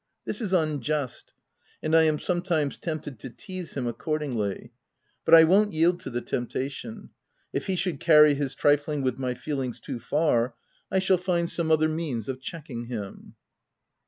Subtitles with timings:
[0.25, 1.31] This is unjust;
[1.83, 4.71] and I am sometimes tempted to teaze him accordingly;
[5.25, 7.11] but 1 won't yield to the temptation:
[7.53, 10.55] if he should carry his trifling with my feelings too far,
[10.91, 13.35] I shall find some other means of checking him.